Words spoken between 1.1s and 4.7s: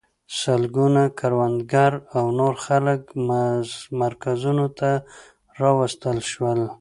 کروندګر او نور خلک مرکزونو